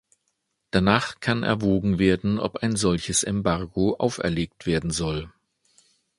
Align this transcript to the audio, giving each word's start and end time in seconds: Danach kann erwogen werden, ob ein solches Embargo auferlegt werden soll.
Danach 0.71 1.19
kann 1.19 1.43
erwogen 1.43 1.99
werden, 1.99 2.39
ob 2.39 2.63
ein 2.63 2.75
solches 2.75 3.21
Embargo 3.21 3.97
auferlegt 3.97 4.65
werden 4.65 4.89
soll. 4.89 5.31